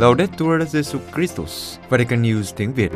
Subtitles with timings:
[0.00, 2.92] Laudetur Jesu Christus, Vatican News tiếng Việt.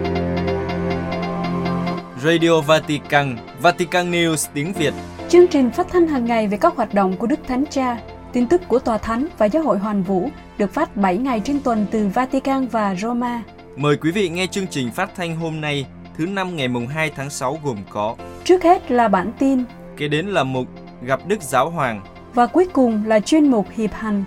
[2.22, 4.94] Radio Vatican, Vatican News tiếng Việt.
[5.28, 8.00] Chương trình phát thanh hàng ngày về các hoạt động của Đức Thánh Cha,
[8.32, 11.60] tin tức của Tòa Thánh và Giáo hội Hoàn Vũ được phát 7 ngày trên
[11.60, 13.42] tuần từ Vatican và Roma.
[13.76, 15.86] Mời quý vị nghe chương trình phát thanh hôm nay,
[16.18, 19.64] thứ năm ngày mùng 2 tháng 6 gồm có Trước hết là bản tin
[19.96, 20.66] Kế đến là mục
[21.02, 22.00] Gặp Đức Giáo Hoàng
[22.34, 24.24] và cuối cùng là chuyên mục Hiệp hành.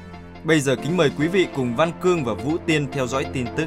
[0.48, 3.46] Bây giờ kính mời quý vị cùng Văn Cương và Vũ Tiên theo dõi tin
[3.58, 3.66] tức.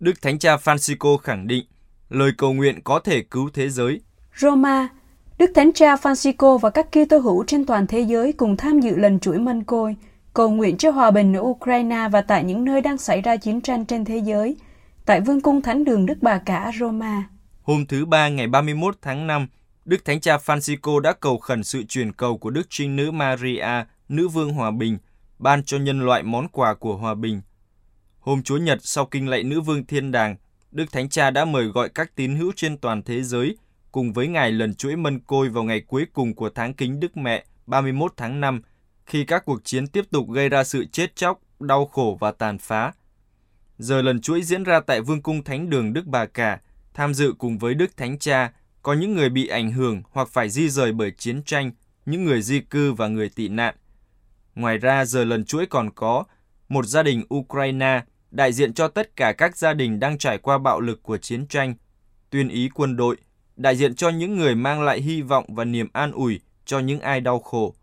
[0.00, 1.64] Đức Thánh Cha Francisco khẳng định
[2.08, 4.00] lời cầu nguyện có thể cứu thế giới.
[4.36, 4.88] Roma,
[5.38, 8.96] Đức Thánh Cha Francisco và các Kitô hữu trên toàn thế giới cùng tham dự
[8.96, 9.96] lần chuỗi mân côi,
[10.34, 13.60] cầu nguyện cho hòa bình ở Ukraine và tại những nơi đang xảy ra chiến
[13.60, 14.56] tranh trên thế giới,
[15.06, 17.24] tại Vương cung Thánh đường Đức Bà Cả Roma.
[17.62, 19.46] Hôm thứ Ba ngày 31 tháng 5,
[19.84, 23.84] Đức Thánh Cha Francisco đã cầu khẩn sự truyền cầu của Đức Trinh Nữ Maria,
[24.08, 24.98] Nữ Vương Hòa Bình,
[25.38, 27.42] ban cho nhân loại món quà của hòa bình.
[28.18, 30.36] Hôm Chúa Nhật sau kinh lạy Nữ Vương Thiên Đàng,
[30.70, 33.56] Đức Thánh Cha đã mời gọi các tín hữu trên toàn thế giới
[33.92, 37.16] cùng với Ngài lần chuỗi mân côi vào ngày cuối cùng của tháng kính Đức
[37.16, 38.62] Mẹ 31 tháng 5,
[39.06, 42.58] khi các cuộc chiến tiếp tục gây ra sự chết chóc, đau khổ và tàn
[42.58, 42.92] phá.
[43.78, 46.60] Giờ lần chuỗi diễn ra tại Vương cung Thánh đường Đức Bà Cả,
[46.94, 48.52] tham dự cùng với Đức Thánh Cha,
[48.84, 51.70] có những người bị ảnh hưởng hoặc phải di rời bởi chiến tranh,
[52.06, 53.74] những người di cư và người tị nạn.
[54.54, 56.24] Ngoài ra, giờ lần chuỗi còn có
[56.68, 60.58] một gia đình Ukraine đại diện cho tất cả các gia đình đang trải qua
[60.58, 61.74] bạo lực của chiến tranh,
[62.30, 63.16] tuyên ý quân đội,
[63.56, 67.00] đại diện cho những người mang lại hy vọng và niềm an ủi cho những
[67.00, 67.74] ai đau khổ.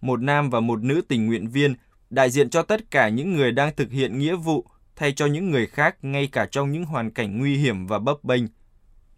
[0.00, 1.74] Một nam và một nữ tình nguyện viên
[2.10, 5.50] đại diện cho tất cả những người đang thực hiện nghĩa vụ thay cho những
[5.50, 8.42] người khác ngay cả trong những hoàn cảnh nguy hiểm và bấp bênh.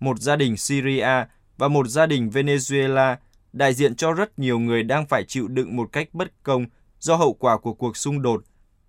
[0.00, 1.24] Một gia đình Syria
[1.56, 3.16] và một gia đình Venezuela
[3.52, 6.66] đại diện cho rất nhiều người đang phải chịu đựng một cách bất công
[6.98, 8.44] do hậu quả của cuộc xung đột.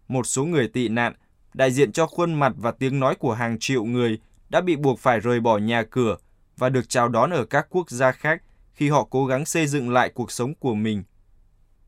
[0.08, 1.14] Một số người tị nạn
[1.54, 4.20] đại diện cho khuôn mặt và tiếng nói của hàng triệu người
[4.50, 6.18] đã bị buộc phải rời bỏ nhà cửa
[6.58, 8.44] và được chào đón ở các quốc gia khác
[8.74, 11.04] khi họ cố gắng xây dựng lại cuộc sống của mình.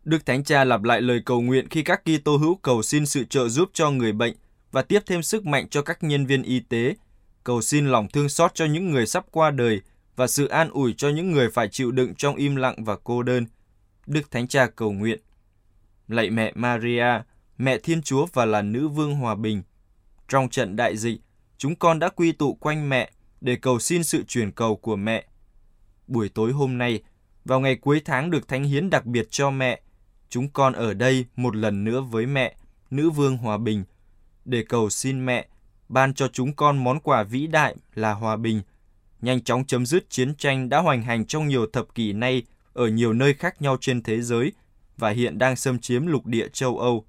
[0.04, 3.24] Đức Thánh Cha lặp lại lời cầu nguyện khi các Kitô hữu cầu xin sự
[3.24, 4.34] trợ giúp cho người bệnh
[4.72, 6.96] và tiếp thêm sức mạnh cho các nhân viên y tế,
[7.44, 9.82] cầu xin lòng thương xót cho những người sắp qua đời
[10.16, 13.24] và sự an ủi cho những người phải chịu đựng trong im lặng và cô
[13.24, 13.46] đơn.
[14.06, 15.20] Đức Thánh Cha cầu nguyện.
[16.08, 17.22] Lạy mẹ Maria,
[17.58, 19.64] mẹ Thiên Chúa và là nữ vương hòa bình.
[20.28, 21.22] Trong trận đại dịch,
[21.58, 23.12] chúng con đã quy tụ quanh mẹ
[23.42, 25.26] để cầu xin sự truyền cầu của mẹ.
[26.08, 27.04] Buổi tối hôm nay,
[27.46, 29.82] vào ngày cuối tháng được thánh hiến đặc biệt cho mẹ,
[30.30, 32.56] chúng con ở đây một lần nữa với mẹ,
[32.92, 33.84] nữ vương hòa bình,
[34.46, 35.48] để cầu xin mẹ
[35.90, 38.62] ban cho chúng con món quà vĩ đại là hòa bình,
[39.22, 42.88] nhanh chóng chấm dứt chiến tranh đã hoành hành trong nhiều thập kỷ nay ở
[42.88, 44.52] nhiều nơi khác nhau trên thế giới
[44.98, 47.06] và hiện đang xâm chiếm lục địa châu Âu.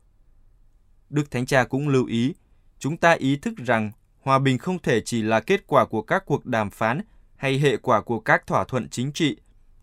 [1.11, 2.34] Đức Thánh Cha cũng lưu ý,
[2.79, 6.23] chúng ta ý thức rằng hòa bình không thể chỉ là kết quả của các
[6.27, 7.01] cuộc đàm phán
[7.37, 9.37] hay hệ quả của các thỏa thuận chính trị,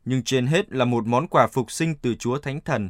[0.05, 2.89] nhưng trên hết là một món quà phục sinh từ Chúa Thánh Thần.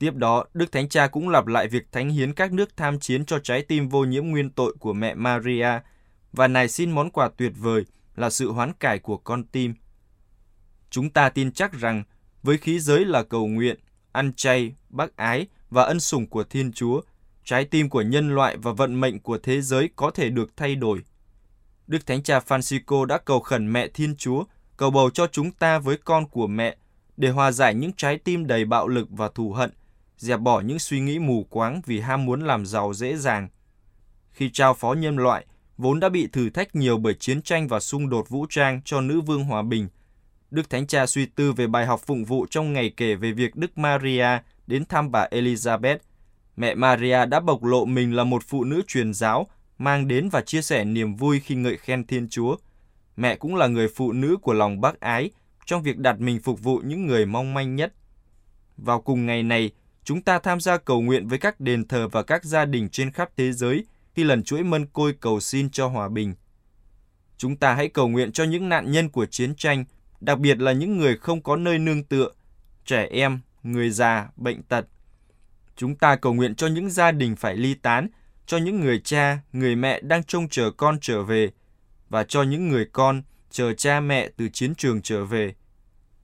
[0.00, 3.24] Tiếp đó, Đức Thánh Cha cũng lặp lại việc thánh hiến các nước tham chiến
[3.24, 5.68] cho trái tim vô nhiễm nguyên tội của mẹ Maria
[6.32, 7.84] và nài xin món quà tuyệt vời
[8.16, 9.74] là sự hoán cải của con tim.
[10.90, 12.04] Chúng ta tin chắc rằng
[12.42, 13.78] với khí giới là cầu nguyện,
[14.12, 17.00] ăn chay, bác ái và ân sủng của Thiên Chúa,
[17.44, 20.74] trái tim của nhân loại và vận mệnh của thế giới có thể được thay
[20.74, 21.04] đổi.
[21.86, 24.44] Đức Thánh Cha Francisco đã cầu khẩn mẹ Thiên Chúa,
[24.76, 26.76] cầu bầu cho chúng ta với con của mẹ,
[27.16, 29.70] để hòa giải những trái tim đầy bạo lực và thù hận,
[30.20, 33.48] dẹp bỏ những suy nghĩ mù quáng vì ham muốn làm giàu dễ dàng.
[34.32, 37.80] Khi trao phó nhân loại, vốn đã bị thử thách nhiều bởi chiến tranh và
[37.80, 39.88] xung đột vũ trang cho nữ vương hòa bình,
[40.50, 43.56] Đức Thánh Cha suy tư về bài học phụng vụ trong ngày kể về việc
[43.56, 45.98] Đức Maria đến thăm bà Elizabeth
[46.56, 49.46] Mẹ Maria đã bộc lộ mình là một phụ nữ truyền giáo,
[49.78, 52.56] mang đến và chia sẻ niềm vui khi ngợi khen Thiên Chúa.
[53.16, 55.30] Mẹ cũng là người phụ nữ của lòng bác ái
[55.66, 57.92] trong việc đặt mình phục vụ những người mong manh nhất.
[58.76, 59.70] Vào cùng ngày này,
[60.04, 63.10] chúng ta tham gia cầu nguyện với các đền thờ và các gia đình trên
[63.10, 66.34] khắp thế giới khi lần chuỗi mân côi cầu xin cho hòa bình.
[67.36, 69.84] Chúng ta hãy cầu nguyện cho những nạn nhân của chiến tranh,
[70.20, 72.30] đặc biệt là những người không có nơi nương tựa,
[72.84, 74.86] trẻ em, người già, bệnh tật,
[75.80, 78.08] Chúng ta cầu nguyện cho những gia đình phải ly tán,
[78.46, 81.50] cho những người cha, người mẹ đang trông chờ con trở về,
[82.08, 85.54] và cho những người con chờ cha mẹ từ chiến trường trở về.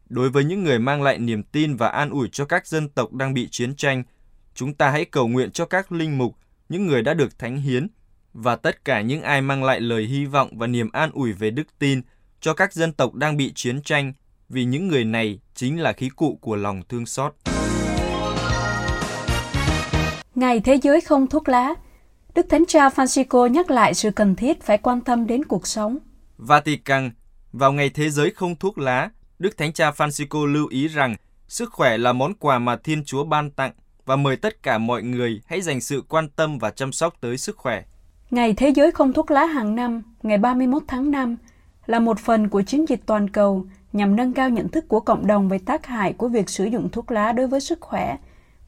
[0.08, 3.12] Đối với những người mang lại niềm tin và an ủi cho các dân tộc
[3.12, 4.02] đang bị chiến tranh,
[4.54, 6.36] chúng ta hãy cầu nguyện cho các linh mục,
[6.68, 7.88] những người đã được thánh hiến,
[8.32, 11.50] và tất cả những ai mang lại lời hy vọng và niềm an ủi về
[11.50, 12.02] đức tin
[12.40, 14.12] cho các dân tộc đang bị chiến tranh,
[14.48, 17.34] vì những người này chính là khí cụ của lòng thương xót.
[20.34, 21.74] Ngày Thế giới không thuốc lá,
[22.34, 25.98] Đức Thánh Cha Francisco nhắc lại sự cần thiết phải quan tâm đến cuộc sống.
[26.36, 27.10] Vatican,
[27.52, 31.16] vào Ngày Thế giới không thuốc lá, Đức Thánh Cha Francisco lưu ý rằng
[31.48, 33.72] sức khỏe là món quà mà Thiên Chúa ban tặng
[34.06, 37.38] và mời tất cả mọi người hãy dành sự quan tâm và chăm sóc tới
[37.38, 37.84] sức khỏe.
[38.30, 41.36] Ngày Thế giới không thuốc lá hàng năm, ngày 31 tháng 5,
[41.86, 45.26] là một phần của chiến dịch toàn cầu nhằm nâng cao nhận thức của cộng
[45.26, 48.16] đồng về tác hại của việc sử dụng thuốc lá đối với sức khỏe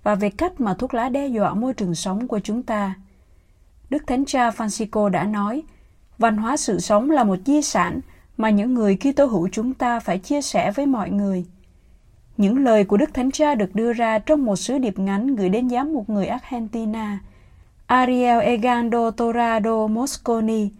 [0.02, 2.94] và về cách mà thuốc lá đe dọa môi trường sống của chúng ta.
[3.90, 5.62] Đức Thánh Cha Francisco đã nói,
[6.18, 8.00] văn hóa sự sống là một di sản
[8.38, 11.46] mà những người Kitô hữu chúng ta phải chia sẻ với mọi người.
[12.36, 15.48] Những lời của Đức Thánh Cha được đưa ra trong một sứ điệp ngắn gửi
[15.48, 17.18] đến giám mục người Argentina,
[17.86, 20.70] Ariel Egando Torado Mosconi,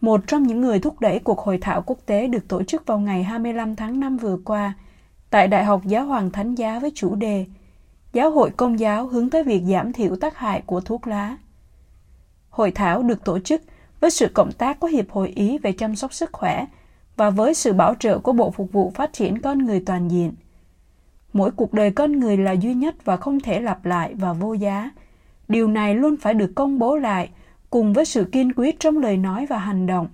[0.00, 2.98] một trong những người thúc đẩy cuộc hội thảo quốc tế được tổ chức vào
[2.98, 4.74] ngày 25 tháng 5 vừa qua
[5.30, 7.46] tại Đại học Giáo hoàng Thánh giá với chủ đề
[8.12, 11.36] Giáo hội Công giáo hướng tới việc giảm thiểu tác hại của thuốc lá.
[12.50, 13.62] Hội thảo được tổ chức
[14.00, 16.66] với sự cộng tác của Hiệp hội Ý về chăm sóc sức khỏe
[17.16, 20.32] và với sự bảo trợ của Bộ Phục vụ Phát triển Con Người Toàn diện.
[21.32, 24.52] Mỗi cuộc đời con người là duy nhất và không thể lặp lại và vô
[24.52, 24.90] giá.
[25.48, 27.30] Điều này luôn phải được công bố lại
[27.70, 30.08] cùng với sự kiên quyết trong lời nói và hành động.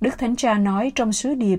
[0.00, 1.58] Đức Thánh Cha nói trong sứ điệp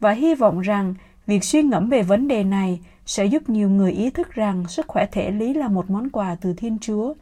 [0.00, 0.94] và hy vọng rằng
[1.26, 4.86] việc suy ngẫm về vấn đề này sẽ giúp nhiều người ý thức rằng sức
[4.88, 7.14] khỏe thể lý là một món quà từ Thiên Chúa.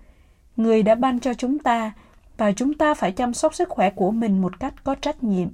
[0.56, 1.92] Người đã ban cho chúng ta
[2.36, 5.48] và chúng ta phải chăm sóc sức khỏe của mình một cách có trách nhiệm.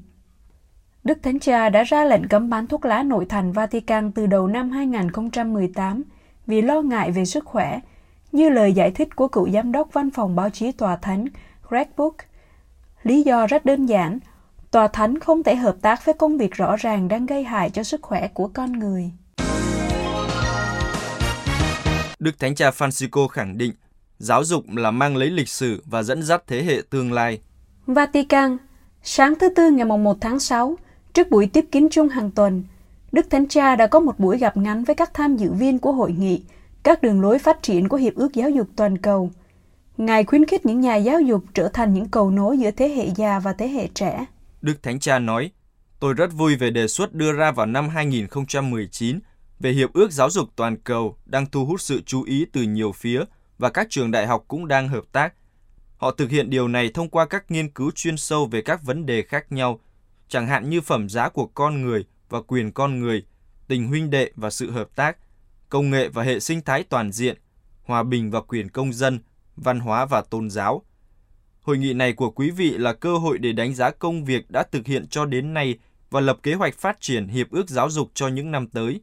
[1.05, 4.47] Đức Thánh Cha đã ra lệnh cấm bán thuốc lá nội thành Vatican từ đầu
[4.47, 6.02] năm 2018
[6.47, 7.81] vì lo ngại về sức khỏe,
[8.32, 11.26] như lời giải thích của cựu giám đốc văn phòng báo chí tòa thánh
[11.69, 12.14] Greg Book.
[13.02, 14.19] Lý do rất đơn giản,
[14.70, 17.82] tòa thánh không thể hợp tác với công việc rõ ràng đang gây hại cho
[17.82, 19.11] sức khỏe của con người.
[22.19, 23.73] Đức Thánh Cha Francisco khẳng định
[24.19, 27.41] giáo dục là mang lấy lịch sử và dẫn dắt thế hệ tương lai.
[27.87, 28.56] Vatican,
[29.03, 30.76] sáng thứ Tư ngày 1 tháng 6,
[31.15, 32.65] trước buổi tiếp kiến chung hàng tuần,
[33.12, 35.93] Đức Thánh Cha đã có một buổi gặp ngắn với các tham dự viên của
[35.93, 36.43] hội nghị,
[36.83, 39.31] các đường lối phát triển của Hiệp ước Giáo dục Toàn cầu.
[39.97, 43.09] Ngài khuyến khích những nhà giáo dục trở thành những cầu nối giữa thế hệ
[43.17, 44.25] già và thế hệ trẻ.
[44.62, 45.51] Đức Thánh Cha nói,
[46.01, 49.19] tôi rất vui về đề xuất đưa ra vào năm 2019
[49.61, 52.93] về Hiệp ước Giáo dục Toàn cầu đang thu hút sự chú ý từ nhiều
[52.93, 53.25] phía
[53.59, 55.35] và các trường đại học cũng đang hợp tác.
[55.97, 59.06] Họ thực hiện điều này thông qua các nghiên cứu chuyên sâu về các vấn
[59.06, 59.81] đề khác nhau,
[60.31, 63.25] chẳng hạn như phẩm giá của con người và quyền con người,
[63.69, 65.17] tình huynh đệ và sự hợp tác,
[65.69, 67.38] công nghệ và hệ sinh thái toàn diện,
[67.82, 69.21] hòa bình và quyền công dân,
[69.56, 70.82] văn hóa và tôn giáo.
[71.62, 74.62] Hội nghị này của quý vị là cơ hội để đánh giá công việc đã
[74.62, 75.79] thực hiện cho đến nay
[76.11, 79.00] và lập kế hoạch phát triển hiệp ước giáo dục cho những năm tới.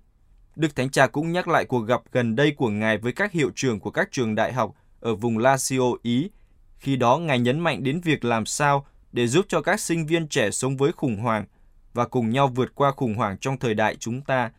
[0.56, 3.52] Đức Thánh Cha cũng nhắc lại cuộc gặp gần đây của Ngài với các hiệu
[3.56, 6.30] trưởng của các trường đại học ở vùng Lazio, Ý.
[6.78, 8.86] Khi đó, Ngài nhấn mạnh đến việc làm sao
[9.18, 11.46] để giúp cho các sinh viên trẻ sống với khủng hoảng
[11.94, 14.52] và cùng nhau vượt qua khủng hoảng trong thời đại chúng ta.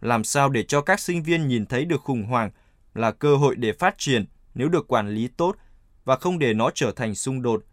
[0.00, 2.50] Làm sao để cho các sinh viên nhìn thấy được khủng hoảng
[2.94, 4.24] là cơ hội để phát triển
[4.54, 5.56] nếu được quản lý tốt
[6.04, 7.64] và không để nó trở thành xung đột.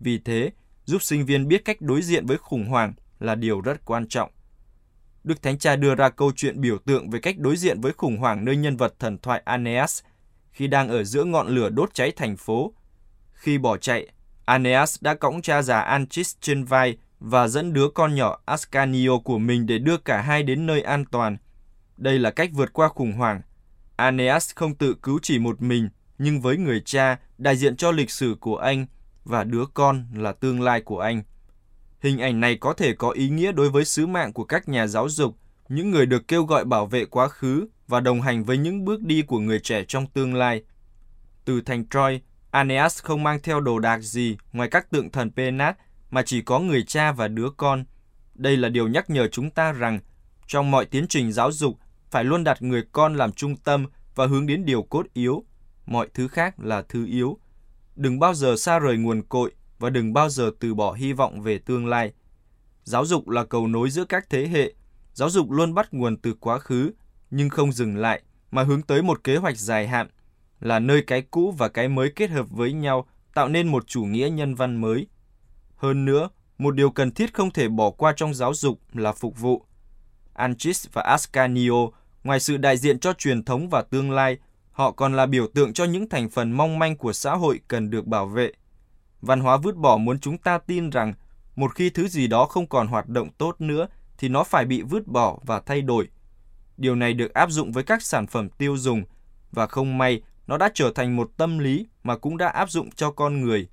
[0.00, 0.50] Vì thế,
[0.84, 4.30] giúp sinh viên biết cách đối diện với khủng hoảng là điều rất quan trọng.
[5.24, 8.16] Đức Thánh Cha đưa ra câu chuyện biểu tượng về cách đối diện với khủng
[8.16, 10.02] hoảng nơi nhân vật thần thoại Aeneas
[10.50, 12.72] khi đang ở giữa ngọn lửa đốt cháy thành phố.
[13.32, 14.08] Khi bỏ chạy,
[14.44, 19.38] Aeneas đã cõng cha già Anchis trên vai và dẫn đứa con nhỏ Ascanio của
[19.38, 21.36] mình để đưa cả hai đến nơi an toàn.
[21.96, 23.42] Đây là cách vượt qua khủng hoảng.
[23.96, 28.10] Aeneas không tự cứu chỉ một mình, nhưng với người cha đại diện cho lịch
[28.10, 28.86] sử của anh
[29.24, 31.22] và đứa con là tương lai của anh.
[32.00, 34.86] Hình ảnh này có thể có ý nghĩa đối với sứ mạng của các nhà
[34.86, 35.36] giáo dục,
[35.68, 39.02] những người được kêu gọi bảo vệ quá khứ và đồng hành với những bước
[39.02, 40.62] đi của người trẻ trong tương lai.
[41.44, 42.20] Từ thành Troy,
[42.50, 45.76] Aeneas không mang theo đồ đạc gì ngoài các tượng thần Penat
[46.10, 47.84] mà chỉ có người cha và đứa con.
[48.34, 50.00] Đây là điều nhắc nhở chúng ta rằng
[50.46, 51.78] trong mọi tiến trình giáo dục
[52.10, 55.44] phải luôn đặt người con làm trung tâm và hướng đến điều cốt yếu.
[55.86, 57.38] Mọi thứ khác là thứ yếu.
[57.96, 61.42] Đừng bao giờ xa rời nguồn cội và đừng bao giờ từ bỏ hy vọng
[61.42, 62.12] về tương lai.
[62.84, 64.72] Giáo dục là cầu nối giữa các thế hệ.
[65.12, 66.90] Giáo dục luôn bắt nguồn từ quá khứ,
[67.30, 70.08] nhưng không dừng lại, mà hướng tới một kế hoạch dài hạn,
[70.60, 74.04] là nơi cái cũ và cái mới kết hợp với nhau, tạo nên một chủ
[74.04, 75.06] nghĩa nhân văn mới.
[75.76, 79.40] Hơn nữa, một điều cần thiết không thể bỏ qua trong giáo dục là phục
[79.40, 79.64] vụ.
[80.32, 81.88] Anchis và Ascanio,
[82.24, 84.38] ngoài sự đại diện cho truyền thống và tương lai,
[84.72, 87.90] họ còn là biểu tượng cho những thành phần mong manh của xã hội cần
[87.90, 88.52] được bảo vệ.
[89.20, 91.14] Văn hóa vứt bỏ muốn chúng ta tin rằng
[91.56, 93.86] một khi thứ gì đó không còn hoạt động tốt nữa
[94.18, 96.08] thì nó phải bị vứt bỏ và thay đổi.
[96.76, 99.02] Điều này được áp dụng với các sản phẩm tiêu dùng
[99.52, 102.90] và không may nó đã trở thành một tâm lý mà cũng đã áp dụng
[102.90, 103.68] cho con người.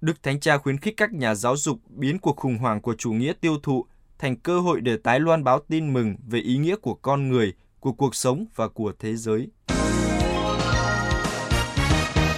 [0.00, 3.12] Đức Thánh Cha khuyến khích các nhà giáo dục biến cuộc khủng hoảng của chủ
[3.12, 3.86] nghĩa tiêu thụ
[4.18, 7.52] thành cơ hội để tái loan báo tin mừng về ý nghĩa của con người,
[7.80, 9.48] của cuộc sống và của thế giới.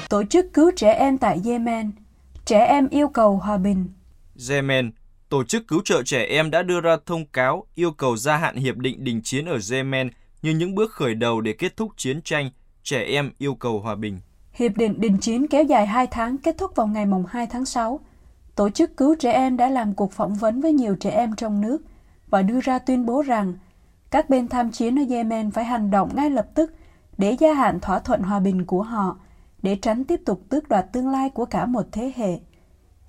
[0.08, 1.90] Tổ chức cứu trẻ em tại Yemen
[2.44, 3.86] Trẻ em yêu cầu hòa bình
[4.50, 4.90] Yemen
[5.28, 8.56] Tổ chức cứu trợ trẻ em đã đưa ra thông cáo yêu cầu gia hạn
[8.56, 10.10] hiệp định đình chiến ở Yemen
[10.42, 12.50] như những bước khởi đầu để kết thúc chiến tranh,
[12.86, 14.20] trẻ em yêu cầu hòa bình.
[14.52, 18.00] Hiệp định đình chiến kéo dài 2 tháng, kết thúc vào ngày 2 tháng 6.
[18.54, 21.60] Tổ chức cứu trẻ em đã làm cuộc phỏng vấn với nhiều trẻ em trong
[21.60, 21.78] nước
[22.26, 23.54] và đưa ra tuyên bố rằng
[24.10, 26.74] các bên tham chiến ở Yemen phải hành động ngay lập tức
[27.18, 29.18] để gia hạn thỏa thuận hòa bình của họ,
[29.62, 32.38] để tránh tiếp tục tước đoạt tương lai của cả một thế hệ.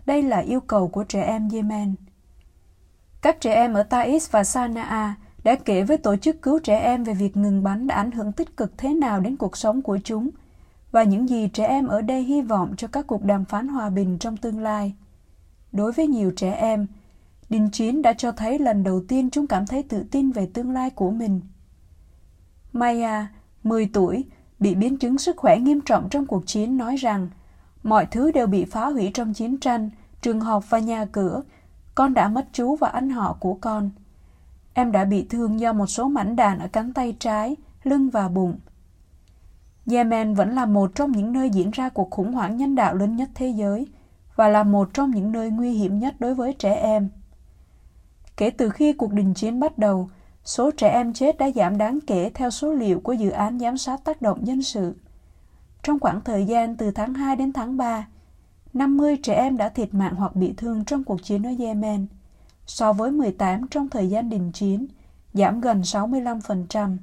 [0.05, 1.95] Đây là yêu cầu của trẻ em Yemen.
[3.21, 5.15] Các trẻ em ở Taiz và Sanaa
[5.47, 8.31] đã kể với tổ chức cứu trẻ em về việc ngừng bắn đã ảnh hưởng
[8.31, 10.29] tích cực thế nào đến cuộc sống của chúng
[10.91, 13.89] và những gì trẻ em ở đây hy vọng cho các cuộc đàm phán hòa
[13.89, 14.93] bình trong tương lai.
[15.71, 16.87] Đối với nhiều trẻ em,
[17.49, 20.71] đình chiến đã cho thấy lần đầu tiên chúng cảm thấy tự tin về tương
[20.71, 21.41] lai của mình.
[22.73, 23.27] Maya,
[23.63, 24.25] 10 tuổi,
[24.59, 27.29] bị biến chứng sức khỏe nghiêm trọng trong cuộc chiến nói rằng
[27.83, 29.89] mọi thứ đều bị phá hủy trong chiến tranh,
[30.21, 31.43] trường học và nhà cửa.
[31.95, 33.89] Con đã mất chú và anh họ của con.
[34.77, 38.29] Em đã bị thương do một số mảnh đạn ở cánh tay trái, lưng và
[38.29, 38.59] bụng.
[39.91, 43.15] Yemen vẫn là một trong những nơi diễn ra cuộc khủng hoảng nhân đạo lớn
[43.15, 43.87] nhất thế giới
[44.35, 47.09] và là một trong những nơi nguy hiểm nhất đối với trẻ em.
[48.37, 50.09] Kể từ khi cuộc đình chiến bắt đầu,
[50.43, 53.77] số trẻ em chết đã giảm đáng kể theo số liệu của dự án giám
[53.77, 54.95] sát tác động dân sự.
[55.83, 58.07] Trong khoảng thời gian từ tháng 2 đến tháng 3,
[58.73, 62.07] 50 trẻ em đã thiệt mạng hoặc bị thương trong cuộc chiến ở Yemen,
[62.67, 64.87] so với 18 trong thời gian đình chiến,
[65.33, 66.97] giảm gần 65%.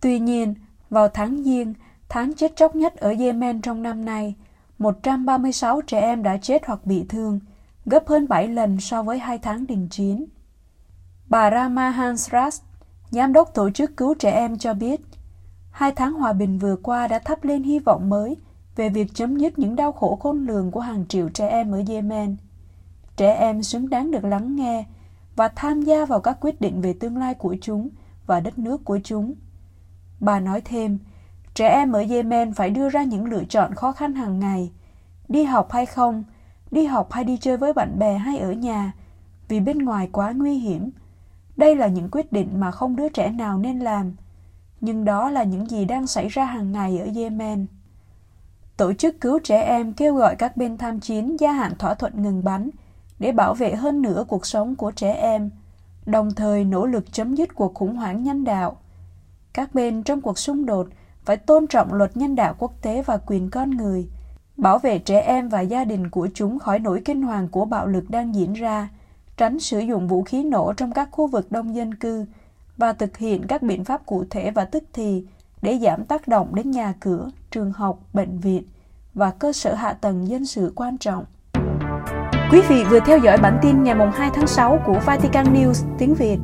[0.00, 0.54] Tuy nhiên,
[0.90, 1.74] vào tháng Giêng,
[2.08, 4.34] tháng chết chóc nhất ở Yemen trong năm nay,
[4.78, 7.40] 136 trẻ em đã chết hoặc bị thương,
[7.84, 10.26] gấp hơn 7 lần so với hai tháng đình chiến.
[11.28, 12.60] Bà Rama Hansras,
[13.10, 15.00] giám đốc tổ chức cứu trẻ em cho biết,
[15.70, 18.36] hai tháng hòa bình vừa qua đã thắp lên hy vọng mới
[18.76, 21.82] về việc chấm dứt những đau khổ khôn lường của hàng triệu trẻ em ở
[21.88, 22.36] Yemen.
[23.16, 24.84] Trẻ em xứng đáng được lắng nghe
[25.36, 27.88] và tham gia vào các quyết định về tương lai của chúng
[28.26, 29.34] và đất nước của chúng.
[30.20, 30.98] Bà nói thêm,
[31.54, 34.72] trẻ em ở Yemen phải đưa ra những lựa chọn khó khăn hàng ngày,
[35.28, 36.24] đi học hay không,
[36.70, 38.92] đi học hay đi chơi với bạn bè hay ở nhà,
[39.48, 40.90] vì bên ngoài quá nguy hiểm.
[41.56, 44.12] Đây là những quyết định mà không đứa trẻ nào nên làm,
[44.80, 47.66] nhưng đó là những gì đang xảy ra hàng ngày ở Yemen.
[48.76, 52.22] Tổ chức cứu trẻ em kêu gọi các bên tham chiến gia hạn thỏa thuận
[52.22, 52.70] ngừng bắn
[53.18, 55.50] để bảo vệ hơn nữa cuộc sống của trẻ em,
[56.06, 58.76] đồng thời nỗ lực chấm dứt cuộc khủng hoảng nhân đạo.
[59.52, 60.88] Các bên trong cuộc xung đột
[61.24, 64.08] phải tôn trọng luật nhân đạo quốc tế và quyền con người,
[64.56, 67.86] bảo vệ trẻ em và gia đình của chúng khỏi nỗi kinh hoàng của bạo
[67.86, 68.88] lực đang diễn ra,
[69.36, 72.24] tránh sử dụng vũ khí nổ trong các khu vực đông dân cư
[72.76, 75.24] và thực hiện các biện pháp cụ thể và tức thì
[75.62, 78.62] để giảm tác động đến nhà cửa, trường học, bệnh viện
[79.14, 81.24] và cơ sở hạ tầng dân sự quan trọng.
[82.52, 86.14] Quý vị vừa theo dõi bản tin ngày 2 tháng 6 của Vatican News tiếng
[86.14, 86.36] Việt.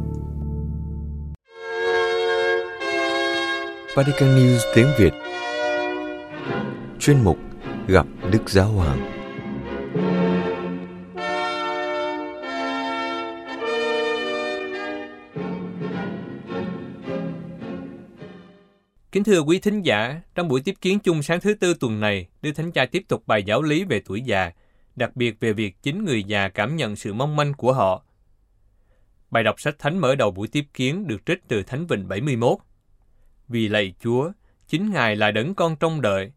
[3.94, 5.10] Vatican News tiếng Việt
[6.98, 7.38] Chuyên mục
[7.86, 9.12] Gặp Đức Giáo Hoàng
[19.12, 22.26] Kính thưa quý thính giả, trong buổi tiếp kiến chung sáng thứ tư tuần này,
[22.42, 24.50] Đức Thánh Cha tiếp tục bài giáo lý về tuổi già,
[24.96, 28.04] đặc biệt về việc chính người già cảm nhận sự mong manh của họ.
[29.30, 32.58] Bài đọc sách thánh mở đầu buổi tiếp kiến được trích từ Thánh Vịnh 71.
[33.48, 34.32] Vì lạy Chúa,
[34.66, 36.32] chính Ngài là đấng con trông đợi.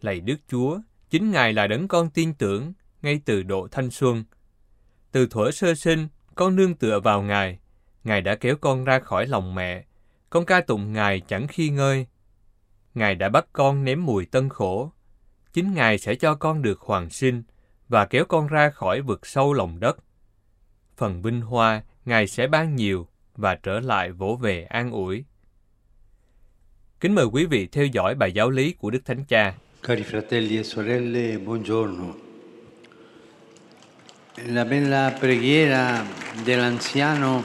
[0.00, 0.80] Lạy Đức Chúa,
[1.10, 4.24] chính Ngài là đấng con tin tưởng, ngay từ độ thanh xuân.
[5.12, 7.58] Từ thuở sơ sinh, con nương tựa vào Ngài.
[8.04, 9.84] Ngài đã kéo con ra khỏi lòng mẹ.
[10.30, 12.06] Con ca tụng Ngài chẳng khi ngơi.
[12.94, 14.92] Ngài đã bắt con nếm mùi tân khổ.
[15.52, 17.42] Chính Ngài sẽ cho con được hoàng sinh
[17.92, 19.96] và kéo con ra khỏi vực sâu lòng đất.
[20.96, 23.06] Phần vinh hoa, Ngài sẽ ban nhiều
[23.36, 25.24] và trở lại vỗ về an ủi.
[27.00, 29.54] Kính mời quý vị theo dõi bài giáo lý của Đức Thánh Cha.
[29.82, 32.14] Cari fratelli e sorelle, buongiorno.
[34.46, 36.06] La bella preghiera
[36.46, 37.42] dell'anziano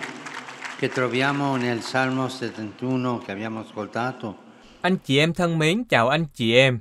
[0.79, 4.33] che troviamo nel Salmo 71 che abbiamo ascoltato
[4.81, 6.79] Anh chị em thân mến, chào anh chị em.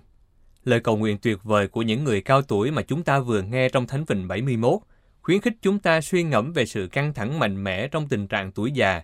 [0.67, 3.69] Lời cầu nguyện tuyệt vời của những người cao tuổi mà chúng ta vừa nghe
[3.69, 4.81] trong Thánh Vịnh 71
[5.23, 8.53] khuyến khích chúng ta suy ngẫm về sự căng thẳng mạnh mẽ trong tình trạng
[8.53, 9.03] tuổi già,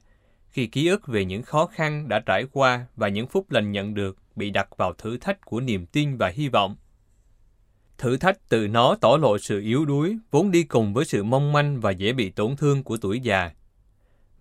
[0.49, 3.95] khi ký ức về những khó khăn đã trải qua và những phút lành nhận
[3.95, 6.77] được bị đặt vào thử thách của niềm tin và hy vọng.
[7.99, 11.53] Thử thách từ nó tỏ lộ sự yếu đuối, vốn đi cùng với sự mong
[11.53, 13.51] manh và dễ bị tổn thương của tuổi già.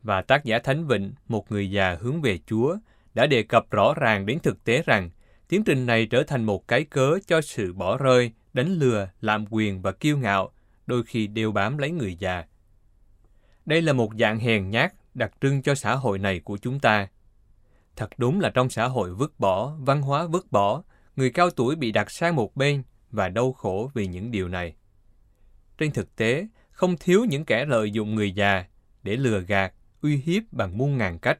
[0.04, 2.78] Và tác giả Thánh Vịnh, một người già hướng về Chúa,
[3.14, 5.10] đã đề cập rõ ràng đến thực tế rằng
[5.52, 9.46] tiến trình này trở thành một cái cớ cho sự bỏ rơi, đánh lừa, làm
[9.50, 10.52] quyền và kiêu ngạo,
[10.86, 12.46] đôi khi đều bám lấy người già.
[13.66, 17.08] Đây là một dạng hèn nhát đặc trưng cho xã hội này của chúng ta.
[17.96, 20.84] Thật đúng là trong xã hội vứt bỏ, văn hóa vứt bỏ,
[21.16, 24.76] người cao tuổi bị đặt sang một bên và đau khổ vì những điều này.
[25.78, 28.66] Trên thực tế, không thiếu những kẻ lợi dụng người già
[29.04, 31.40] để lừa gạt, uy hiếp bằng muôn ngàn cách.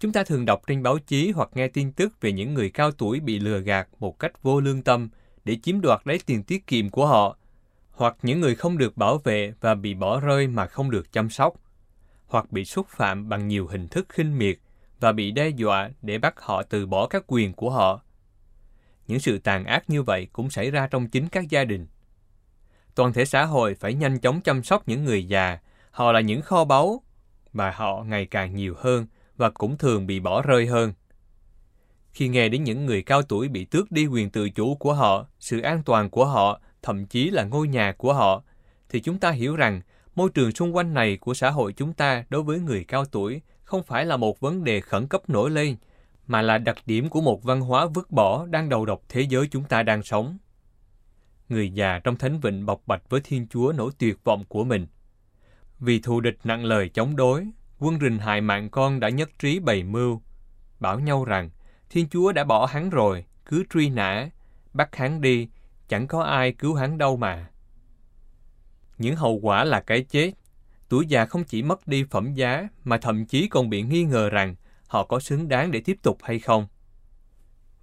[0.00, 2.90] Chúng ta thường đọc trên báo chí hoặc nghe tin tức về những người cao
[2.90, 5.08] tuổi bị lừa gạt một cách vô lương tâm
[5.44, 7.36] để chiếm đoạt lấy tiền tiết kiệm của họ,
[7.90, 11.30] hoặc những người không được bảo vệ và bị bỏ rơi mà không được chăm
[11.30, 11.54] sóc,
[12.26, 14.58] hoặc bị xúc phạm bằng nhiều hình thức khinh miệt
[15.00, 18.00] và bị đe dọa để bắt họ từ bỏ các quyền của họ.
[19.06, 21.86] Những sự tàn ác như vậy cũng xảy ra trong chính các gia đình.
[22.94, 25.58] Toàn thể xã hội phải nhanh chóng chăm sóc những người già,
[25.90, 27.02] họ là những kho báu
[27.52, 29.06] và họ ngày càng nhiều hơn
[29.38, 30.92] và cũng thường bị bỏ rơi hơn.
[32.12, 35.26] Khi nghe đến những người cao tuổi bị tước đi quyền tự chủ của họ,
[35.38, 38.42] sự an toàn của họ, thậm chí là ngôi nhà của họ,
[38.88, 39.80] thì chúng ta hiểu rằng
[40.14, 43.40] môi trường xung quanh này của xã hội chúng ta đối với người cao tuổi
[43.62, 45.76] không phải là một vấn đề khẩn cấp nổi lên,
[46.26, 49.48] mà là đặc điểm của một văn hóa vứt bỏ đang đầu độc thế giới
[49.50, 50.38] chúng ta đang sống.
[51.48, 54.86] Người già trong thánh vịnh bộc bạch với Thiên Chúa nỗi tuyệt vọng của mình.
[55.80, 57.46] Vì thù địch nặng lời chống đối,
[57.78, 60.22] quân rình hại mạng con đã nhất trí bày mưu,
[60.80, 61.50] bảo nhau rằng
[61.90, 64.30] Thiên Chúa đã bỏ hắn rồi, cứ truy nã,
[64.72, 65.48] bắt hắn đi,
[65.88, 67.50] chẳng có ai cứu hắn đâu mà.
[68.98, 70.32] Những hậu quả là cái chết.
[70.88, 74.30] Tuổi già không chỉ mất đi phẩm giá, mà thậm chí còn bị nghi ngờ
[74.30, 74.54] rằng
[74.86, 76.66] họ có xứng đáng để tiếp tục hay không.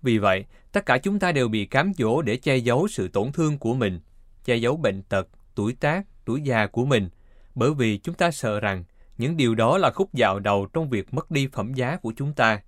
[0.02, 3.32] Vì vậy, tất cả chúng ta đều bị cám dỗ để che giấu sự tổn
[3.32, 4.00] thương của mình,
[4.46, 7.10] che giấu bệnh tật, tuổi tác, tuổi già của mình,
[7.56, 8.84] bởi vì chúng ta sợ rằng
[9.18, 12.34] những điều đó là khúc dạo đầu trong việc mất đi phẩm giá của chúng
[12.34, 12.62] ta.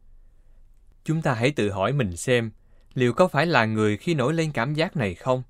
[1.04, 2.52] Chúng ta hãy tự hỏi mình xem,
[2.94, 5.44] liệu có phải là người khi nổi lên cảm giác này không?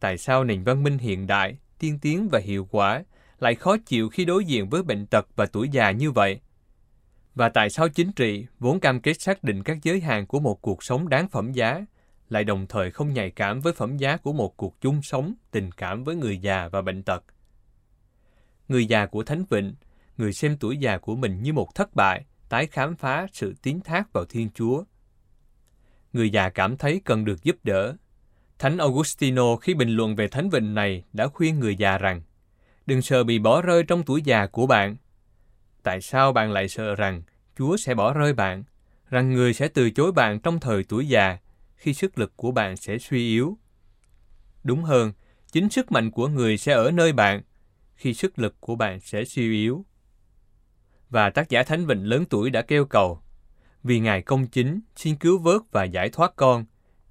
[0.00, 3.04] Tại sao nền văn minh hiện đại, tiên tiến và hiệu quả
[3.38, 6.40] lại khó chịu khi đối diện với bệnh tật và tuổi già như vậy?
[7.34, 10.62] Và tại sao chính trị vốn cam kết xác định các giới hạn của một
[10.62, 11.84] cuộc sống đáng phẩm giá,
[12.28, 15.72] lại đồng thời không nhạy cảm với phẩm giá của một cuộc chung sống, tình
[15.72, 17.24] cảm với người già và bệnh tật?
[18.68, 19.74] Người già của Thánh Vịnh,
[20.20, 23.80] người xem tuổi già của mình như một thất bại, tái khám phá sự tiến
[23.80, 24.84] thác vào Thiên Chúa.
[26.12, 27.96] Người già cảm thấy cần được giúp đỡ.
[28.58, 32.22] Thánh Augustino khi bình luận về Thánh Vịnh này đã khuyên người già rằng,
[32.86, 34.96] đừng sợ bị bỏ rơi trong tuổi già của bạn.
[35.82, 37.22] Tại sao bạn lại sợ rằng
[37.58, 38.64] Chúa sẽ bỏ rơi bạn,
[39.10, 41.38] rằng người sẽ từ chối bạn trong thời tuổi già,
[41.76, 43.58] khi sức lực của bạn sẽ suy yếu?
[44.64, 45.12] Đúng hơn,
[45.52, 47.42] chính sức mạnh của người sẽ ở nơi bạn,
[47.94, 49.84] khi sức lực của bạn sẽ suy yếu.
[51.10, 53.20] Và tác giả Thánh Vịnh lớn tuổi đã kêu cầu,
[53.82, 56.64] vì Ngài công chính, xin cứu vớt và giải thoát con,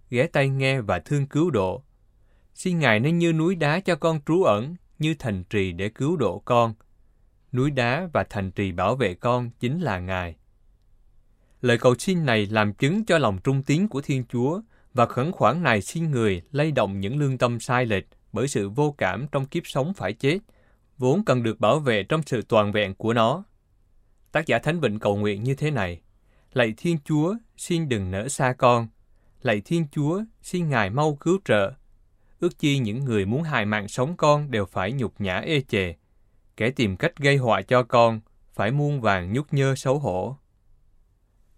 [0.10, 1.84] ghé tay nghe và thương cứu độ.
[2.54, 6.18] Xin Ngài nên như núi đá cho con trú ẩn, như thành trì để cứu
[6.18, 6.74] độ con.
[7.52, 10.36] Núi đá và thành trì bảo vệ con chính là Ngài.
[11.62, 14.62] Lời cầu xin này làm chứng cho lòng trung tín của Thiên Chúa
[14.94, 18.70] và khẩn khoản này xin người lay động những lương tâm sai lệch bởi sự
[18.70, 20.40] vô cảm trong kiếp sống phải chết,
[20.98, 23.44] vốn cần được bảo vệ trong sự toàn vẹn của nó.
[24.32, 26.02] Tác giả Thánh Vịnh cầu nguyện như thế này.
[26.54, 28.88] Lạy Thiên Chúa, xin đừng nỡ xa con.
[29.42, 31.74] Lạy Thiên Chúa, xin Ngài mau cứu trợ.
[32.40, 35.94] Ước chi những người muốn hại mạng sống con đều phải nhục nhã ê chề.
[36.58, 38.20] Kẻ tìm cách gây họa cho con,
[38.54, 40.38] phải muôn vàng nhút nhơ xấu hổ.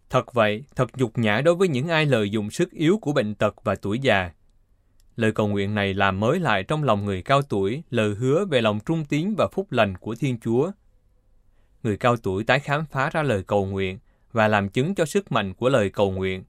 [0.10, 3.36] Thật vậy, thật nhục nhã đối với những ai lợi dụng sức yếu của bệnh
[3.36, 4.32] tật và tuổi già.
[5.16, 8.62] Lời cầu nguyện này làm mới lại trong lòng người cao tuổi lời hứa về
[8.62, 10.72] lòng trung tín và phúc lành của Thiên Chúa.
[11.84, 14.00] Người cao tuổi tái khám phá ra lời cầu nguyện
[14.32, 16.44] và làm chứng cho sức mạnh của lời cầu nguyện.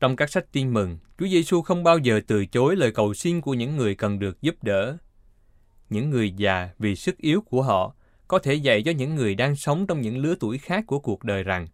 [0.00, 3.40] Trong các sách tin mừng, Chúa Giêsu không bao giờ từ chối lời cầu xin
[3.40, 4.96] của những người cần được giúp đỡ.
[5.90, 7.94] Những người già vì sức yếu của họ
[8.28, 11.24] có thể dạy cho những người đang sống trong những lứa tuổi khác của cuộc
[11.24, 11.66] đời rằng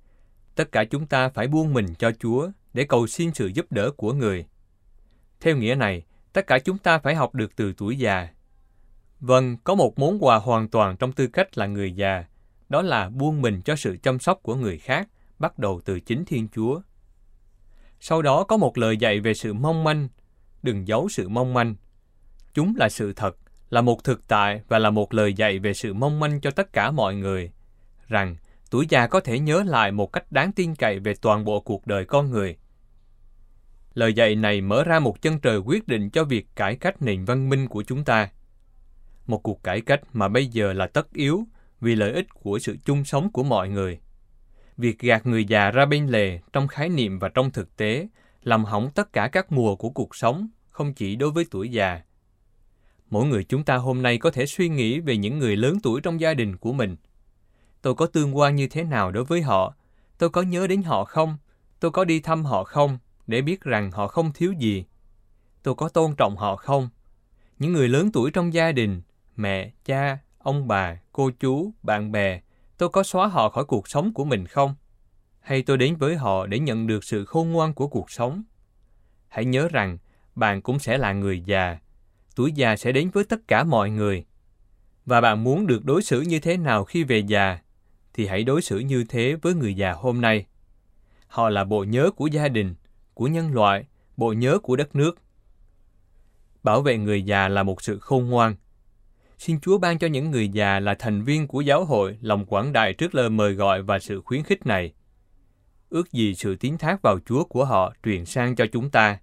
[0.54, 3.90] tất cả chúng ta phải buông mình cho Chúa để cầu xin sự giúp đỡ
[3.90, 4.46] của người.
[5.40, 8.28] Theo nghĩa này, tất cả chúng ta phải học được từ tuổi già.
[9.20, 12.24] Vâng, có một món quà hoàn toàn trong tư cách là người già,
[12.70, 16.24] đó là buông mình cho sự chăm sóc của người khác, bắt đầu từ chính
[16.24, 16.80] Thiên Chúa.
[18.00, 20.08] Sau đó có một lời dạy về sự mong manh,
[20.62, 21.74] đừng giấu sự mong manh.
[22.54, 23.36] Chúng là sự thật,
[23.70, 26.72] là một thực tại và là một lời dạy về sự mong manh cho tất
[26.72, 27.50] cả mọi người,
[28.08, 28.36] rằng
[28.70, 31.86] tuổi già có thể nhớ lại một cách đáng tin cậy về toàn bộ cuộc
[31.86, 32.56] đời con người,
[33.94, 37.24] Lời dạy này mở ra một chân trời quyết định cho việc cải cách nền
[37.24, 38.30] văn minh của chúng ta.
[39.26, 41.44] Một cuộc cải cách mà bây giờ là tất yếu
[41.80, 43.98] vì lợi ích của sự chung sống của mọi người.
[44.76, 48.08] Việc gạt người già ra bên lề trong khái niệm và trong thực tế
[48.42, 52.00] làm hỏng tất cả các mùa của cuộc sống, không chỉ đối với tuổi già.
[53.10, 56.00] Mỗi người chúng ta hôm nay có thể suy nghĩ về những người lớn tuổi
[56.00, 56.96] trong gia đình của mình.
[57.82, 59.74] Tôi có tương quan như thế nào đối với họ?
[60.18, 61.36] Tôi có nhớ đến họ không?
[61.80, 62.98] Tôi có đi thăm họ không?
[63.30, 64.84] để biết rằng họ không thiếu gì.
[65.62, 66.88] Tôi có tôn trọng họ không?
[67.58, 69.02] Những người lớn tuổi trong gia đình,
[69.36, 72.40] mẹ, cha, ông bà, cô chú, bạn bè,
[72.78, 74.74] tôi có xóa họ khỏi cuộc sống của mình không?
[75.40, 78.42] Hay tôi đến với họ để nhận được sự khôn ngoan của cuộc sống?
[79.28, 79.98] Hãy nhớ rằng,
[80.34, 81.78] bạn cũng sẽ là người già.
[82.36, 84.24] Tuổi già sẽ đến với tất cả mọi người.
[85.06, 87.58] Và bạn muốn được đối xử như thế nào khi về già,
[88.14, 90.46] thì hãy đối xử như thế với người già hôm nay.
[91.26, 92.74] Họ là bộ nhớ của gia đình,
[93.14, 93.84] của nhân loại,
[94.16, 95.18] bộ nhớ của đất nước.
[96.62, 98.54] Bảo vệ người già là một sự khôn ngoan.
[99.40, 102.72] Xin Chúa ban cho những người già là thành viên của giáo hội lòng quảng
[102.72, 104.92] đại trước lời mời gọi và sự khuyến khích này.
[105.90, 109.18] Ước gì sự tiến thác vào Chúa của họ truyền sang cho chúng ta.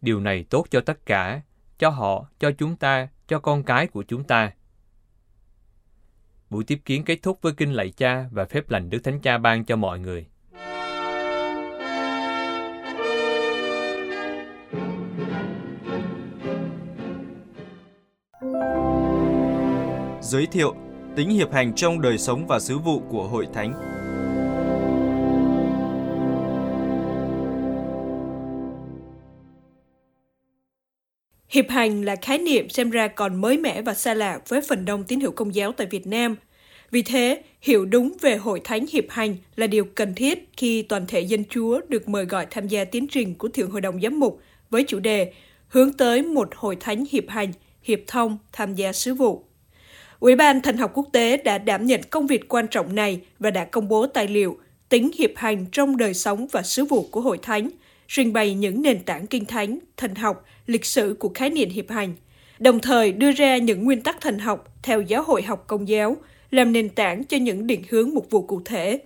[0.00, 1.42] Điều này tốt cho tất cả,
[1.78, 4.52] cho họ, cho chúng ta, cho con cái của chúng ta.
[6.50, 9.38] Buổi tiếp kiến kết thúc với kinh lạy cha và phép lành Đức Thánh Cha
[9.38, 10.26] ban cho mọi người.
[20.32, 20.74] Giới thiệu
[21.16, 23.72] tính hiệp hành trong đời sống và sứ vụ của Hội Thánh.
[31.48, 34.84] Hiệp hành là khái niệm xem ra còn mới mẻ và xa lạ với phần
[34.84, 36.36] đông tín hữu công giáo tại Việt Nam.
[36.90, 41.06] Vì thế, hiểu đúng về hội thánh hiệp hành là điều cần thiết khi toàn
[41.08, 44.20] thể dân Chúa được mời gọi tham gia tiến trình của Thượng Hội đồng Giám
[44.20, 44.40] mục
[44.70, 45.32] với chủ đề
[45.68, 49.44] hướng tới một hội thánh hiệp hành, hiệp thông, tham gia sứ vụ.
[50.22, 53.50] Ủy ban Thần học Quốc tế đã đảm nhận công việc quan trọng này và
[53.50, 54.58] đã công bố tài liệu
[54.88, 57.70] tính hiệp hành trong đời sống và sứ vụ của Hội Thánh,
[58.08, 61.90] trình bày những nền tảng kinh thánh, thần học, lịch sử của khái niệm hiệp
[61.90, 62.14] hành,
[62.58, 66.16] đồng thời đưa ra những nguyên tắc thần học theo giáo hội học công giáo,
[66.50, 68.98] làm nền tảng cho những định hướng mục vụ cụ thể.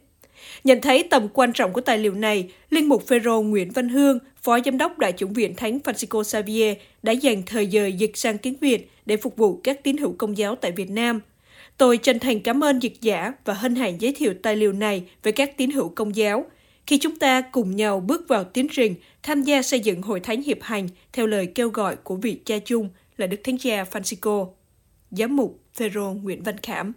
[0.65, 4.19] Nhận thấy tầm quan trọng của tài liệu này, Linh mục Phêrô Nguyễn Văn Hương,
[4.43, 8.39] Phó Giám đốc Đại chủng viện Thánh Francisco Xavier đã dành thời giờ dịch sang
[8.39, 11.21] tiếng Việt để phục vụ các tín hữu công giáo tại Việt Nam.
[11.79, 15.05] Tôi chân thành cảm ơn dịch giả và hân hạnh giới thiệu tài liệu này
[15.23, 16.45] với các tín hữu công giáo
[16.87, 20.43] khi chúng ta cùng nhau bước vào tiến trình tham gia xây dựng hội thánh
[20.43, 24.49] hiệp hành theo lời kêu gọi của vị cha chung là Đức Thánh Cha Francisco.
[25.11, 26.93] Giám mục Phêrô Nguyễn Văn Khảm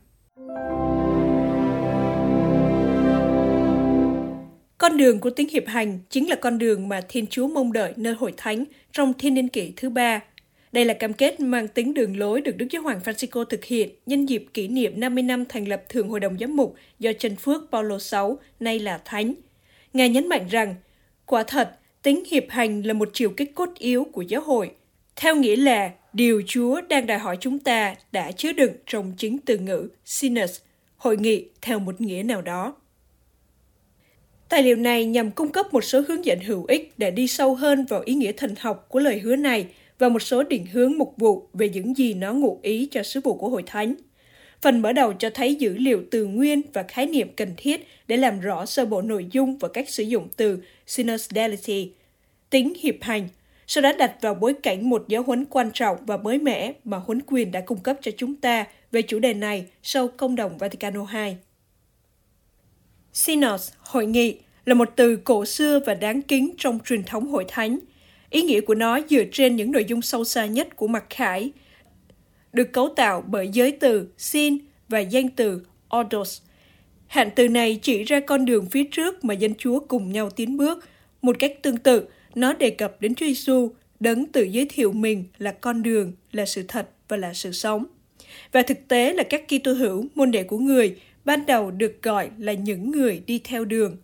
[4.78, 7.93] Con đường của tiếng hiệp hành chính là con đường mà Thiên Chúa mong đợi
[7.95, 10.22] nơi hội thánh trong thiên niên kỷ thứ ba.
[10.71, 13.89] Đây là cam kết mang tính đường lối được Đức Giáo Hoàng Francisco thực hiện
[14.05, 17.36] nhân dịp kỷ niệm 50 năm thành lập thường Hội đồng Giám mục do Trần
[17.36, 18.17] Phước Paulo VI,
[18.60, 19.34] nay là Thánh.
[19.93, 20.75] Ngài nhấn mạnh rằng,
[21.25, 24.71] quả thật, tính hiệp hành là một chiều kích cốt yếu của giáo hội.
[25.15, 29.38] Theo nghĩa là, điều Chúa đang đòi hỏi chúng ta đã chứa đựng trong chính
[29.45, 30.60] từ ngữ Sinus,
[30.97, 32.75] hội nghị theo một nghĩa nào đó.
[34.49, 37.55] Tài liệu này nhằm cung cấp một số hướng dẫn hữu ích để đi sâu
[37.55, 39.67] hơn vào ý nghĩa thần học của lời hứa này
[40.00, 43.20] và một số định hướng mục vụ về những gì nó ngụ ý cho sứ
[43.24, 43.96] vụ của Hội Thánh.
[44.62, 48.18] Phần mở đầu cho thấy dữ liệu từ nguyên và khái niệm cần thiết để
[48.18, 51.92] làm rõ sơ bộ nội dung và cách sử dụng từ synodality,
[52.50, 53.28] tính hiệp hành,
[53.68, 56.98] sau đó đặt vào bối cảnh một giáo huấn quan trọng và mới mẻ mà
[56.98, 60.58] huấn quyền đã cung cấp cho chúng ta về chủ đề này sau công đồng
[60.58, 61.36] Vaticano II.
[63.14, 67.46] Synod, hội nghị, là một từ cổ xưa và đáng kính trong truyền thống hội
[67.48, 67.80] thánh.
[68.30, 71.52] Ý nghĩa của nó dựa trên những nội dung sâu xa nhất của mặt khải,
[72.54, 74.58] được cấu tạo bởi giới từ sin
[74.89, 75.62] và danh từ
[75.98, 76.42] ordos.
[77.08, 80.58] Hạn từ này chỉ ra con đường phía trước mà dân Chúa cùng nhau tiến
[80.58, 80.86] bước.
[81.22, 82.04] Một cách tương tự,
[82.36, 86.46] nó đề cập đến Chúa Giêsu, đấng tự giới thiệu mình là con đường, là
[86.46, 87.86] sự thật và là sự sống.
[88.52, 92.30] Và thực tế là các Kitô hữu, môn đệ của người, ban đầu được gọi
[92.38, 93.98] là những người đi theo đường.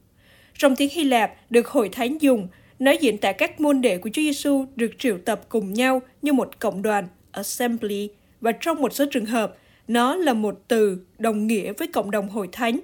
[0.58, 2.48] Trong tiếng Hy Lạp được hội thánh dùng,
[2.80, 6.34] nói diễn tả các môn đệ của Chúa Giêsu được triệu tập cùng nhau như
[6.34, 8.10] một cộng đoàn, assembly,
[8.42, 9.58] và trong một số trường hợp,
[9.88, 12.80] nó là một từ đồng nghĩa với cộng đồng hội thánh.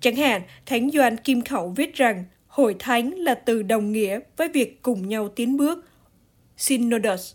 [0.00, 4.48] Chẳng hạn, Thánh Doan Kim Khẩu viết rằng hội thánh là từ đồng nghĩa với
[4.48, 5.84] việc cùng nhau tiến bước,
[6.56, 7.34] synodus,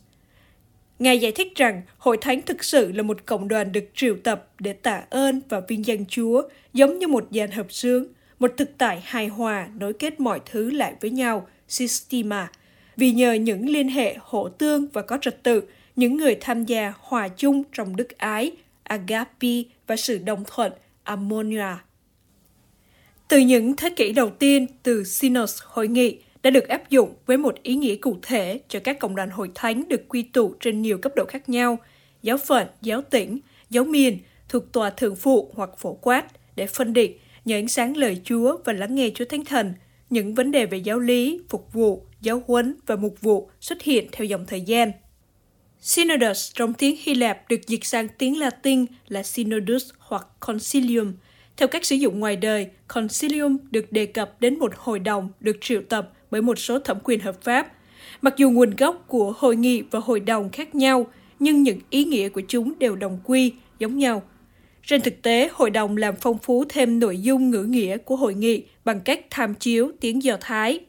[0.99, 4.47] Ngài giải thích rằng hội thánh thực sự là một cộng đoàn được triệu tập
[4.59, 6.41] để tạ ơn và vinh danh Chúa,
[6.73, 8.05] giống như một dàn hợp xướng,
[8.39, 12.51] một thực tại hài hòa nối kết mọi thứ lại với nhau, systema,
[12.97, 15.63] vì nhờ những liên hệ hỗ tương và có trật tự,
[15.95, 18.51] những người tham gia hòa chung trong đức ái,
[18.83, 20.71] agape và sự đồng thuận,
[21.03, 21.75] ammonia.
[23.27, 27.37] Từ những thế kỷ đầu tiên, từ Sinos hội nghị đã được áp dụng với
[27.37, 30.81] một ý nghĩa cụ thể cho các cộng đoàn hội thánh được quy tụ trên
[30.81, 31.77] nhiều cấp độ khác nhau,
[32.23, 36.93] giáo phận, giáo tỉnh, giáo miền, thuộc tòa thượng phụ hoặc phổ quát, để phân
[36.93, 39.73] định nhờ ánh sáng lời Chúa và lắng nghe Chúa Thánh Thần,
[40.13, 44.07] những vấn đề về giáo lý, phục vụ, giáo huấn và mục vụ xuất hiện
[44.11, 44.91] theo dòng thời gian.
[45.79, 51.13] Synodus trong tiếng Hy Lạp được dịch sang tiếng Latin là Synodus hoặc Concilium.
[51.57, 55.57] Theo cách sử dụng ngoài đời, Concilium được đề cập đến một hội đồng được
[55.61, 57.71] triệu tập bởi một số thẩm quyền hợp pháp.
[58.21, 61.07] Mặc dù nguồn gốc của hội nghị và hội đồng khác nhau,
[61.39, 64.23] nhưng những ý nghĩa của chúng đều đồng quy, giống nhau.
[64.85, 68.33] Trên thực tế, hội đồng làm phong phú thêm nội dung ngữ nghĩa của hội
[68.33, 70.79] nghị bằng cách tham chiếu tiếng Do Thái.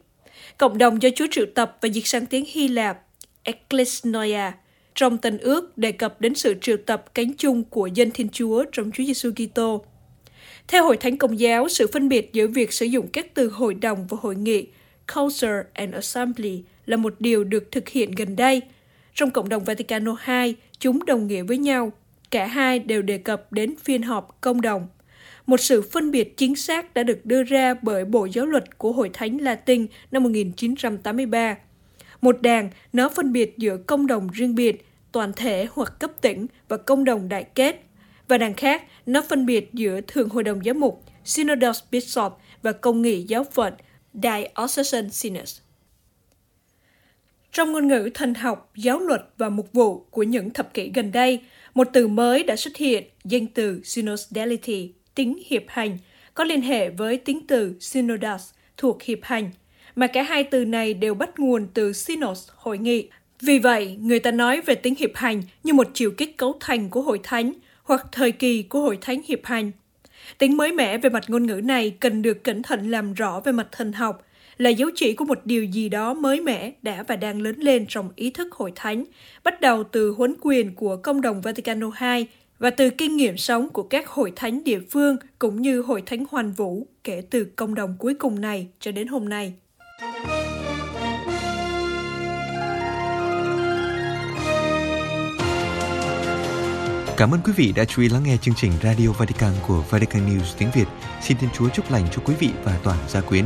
[0.57, 3.01] Cộng đồng do Chúa triệu tập và dịch sang tiếng Hy Lạp,
[3.43, 4.51] Ecclesionoia,
[4.95, 8.65] trong tình ước đề cập đến sự triệu tập cánh chung của dân Thiên Chúa
[8.71, 9.85] trong Chúa Giêsu Kitô.
[10.67, 13.73] Theo Hội Thánh Công giáo, sự phân biệt giữa việc sử dụng các từ hội
[13.73, 14.67] đồng và hội nghị,
[15.15, 18.61] culture and assembly là một điều được thực hiện gần đây.
[19.13, 21.91] Trong cộng đồng Vaticano II, chúng đồng nghĩa với nhau.
[22.35, 24.87] Cả hai đều đề cập đến phiên họp công đồng.
[25.45, 28.91] Một sự phân biệt chính xác đã được đưa ra bởi Bộ Giáo luật của
[28.91, 31.57] Hội Thánh Latin năm 1983.
[32.21, 36.47] Một đàn, nó phân biệt giữa công đồng riêng biệt, toàn thể hoặc cấp tỉnh
[36.67, 37.83] và công đồng đại kết.
[38.27, 42.71] Và đàn khác, nó phân biệt giữa Thường Hội đồng Giám mục, Synodal Bishop và
[42.71, 43.73] Công nghị Giáo phận,
[44.13, 45.59] Diocesan synod.
[47.51, 51.11] Trong ngôn ngữ thần học, giáo luật và mục vụ của những thập kỷ gần
[51.11, 51.41] đây,
[51.75, 55.97] một từ mới đã xuất hiện, danh từ synodality, tính hiệp hành,
[56.33, 59.51] có liên hệ với tính từ synodas thuộc hiệp hành,
[59.95, 63.09] mà cả hai từ này đều bắt nguồn từ synos, hội nghị.
[63.41, 66.89] Vì vậy, người ta nói về tính hiệp hành như một chiều kích cấu thành
[66.89, 69.71] của hội thánh hoặc thời kỳ của hội thánh hiệp hành.
[70.37, 73.51] Tính mới mẻ về mặt ngôn ngữ này cần được cẩn thận làm rõ về
[73.51, 74.25] mặt thần học,
[74.57, 77.85] là dấu chỉ của một điều gì đó mới mẻ đã và đang lớn lên
[77.89, 79.05] trong ý thức hội thánh,
[79.43, 82.25] bắt đầu từ huấn quyền của công đồng Vaticano II
[82.59, 86.25] và từ kinh nghiệm sống của các hội thánh địa phương cũng như hội thánh
[86.31, 89.53] hoàn vũ kể từ công đồng cuối cùng này cho đến hôm nay.
[97.17, 100.21] Cảm ơn quý vị đã chú ý lắng nghe chương trình Radio Vatican của Vatican
[100.29, 100.87] News tiếng Việt.
[101.21, 103.45] Xin Thiên Chúa chúc lành cho quý vị và toàn gia quyến.